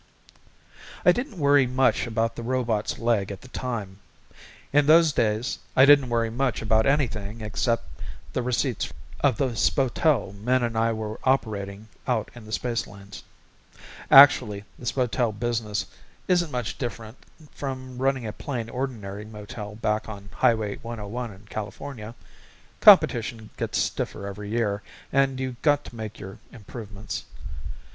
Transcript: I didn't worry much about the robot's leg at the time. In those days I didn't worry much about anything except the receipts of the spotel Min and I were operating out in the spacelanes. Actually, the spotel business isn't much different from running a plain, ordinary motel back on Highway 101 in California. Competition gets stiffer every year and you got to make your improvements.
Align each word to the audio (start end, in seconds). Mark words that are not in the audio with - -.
I 1.05 1.11
didn't 1.11 1.37
worry 1.37 1.67
much 1.67 2.07
about 2.07 2.35
the 2.35 2.41
robot's 2.41 2.97
leg 2.97 3.31
at 3.31 3.41
the 3.41 3.47
time. 3.49 3.99
In 4.73 4.87
those 4.87 5.13
days 5.13 5.59
I 5.75 5.85
didn't 5.85 6.09
worry 6.09 6.31
much 6.31 6.59
about 6.59 6.87
anything 6.87 7.41
except 7.41 7.85
the 8.33 8.41
receipts 8.41 8.91
of 9.19 9.37
the 9.37 9.55
spotel 9.55 10.33
Min 10.33 10.63
and 10.63 10.75
I 10.75 10.91
were 10.91 11.19
operating 11.23 11.87
out 12.07 12.31
in 12.33 12.45
the 12.45 12.51
spacelanes. 12.51 13.21
Actually, 14.09 14.65
the 14.79 14.87
spotel 14.87 15.31
business 15.31 15.85
isn't 16.27 16.49
much 16.49 16.79
different 16.79 17.17
from 17.53 17.99
running 17.99 18.25
a 18.25 18.33
plain, 18.33 18.71
ordinary 18.71 19.23
motel 19.23 19.75
back 19.75 20.09
on 20.09 20.31
Highway 20.33 20.77
101 20.77 21.31
in 21.31 21.45
California. 21.47 22.15
Competition 22.79 23.51
gets 23.55 23.77
stiffer 23.77 24.25
every 24.25 24.49
year 24.49 24.81
and 25.13 25.39
you 25.39 25.57
got 25.61 25.85
to 25.85 25.95
make 25.95 26.17
your 26.19 26.39
improvements. 26.51 27.25